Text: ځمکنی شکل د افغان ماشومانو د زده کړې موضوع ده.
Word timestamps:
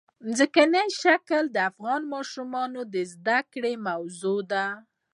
ځمکنی 0.37 0.85
شکل 1.01 1.43
د 1.51 1.57
افغان 1.69 2.01
ماشومانو 2.13 2.81
د 2.93 2.95
زده 3.13 3.39
کړې 3.53 3.73
موضوع 3.87 4.39
ده. 4.51 4.65